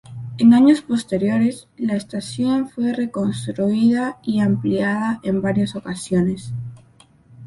En 0.39 0.55
años 0.55 0.81
posteriores 0.81 1.67
la 1.77 1.95
estación 1.95 2.69
fue 2.69 2.91
reconstruida 2.91 4.17
y 4.23 4.39
ampliada 4.39 5.19
en 5.21 5.43
varias 5.43 5.75
ocasiones. 5.75 6.53